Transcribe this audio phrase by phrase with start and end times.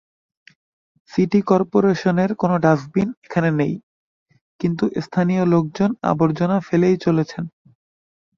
[1.11, 3.73] City করপোরেশনের কোনো dustbin এখানে নেই,
[4.59, 7.43] কিন্তু স্থানীয় লোকজন আবর্জনা ফেলেই চলেছেন।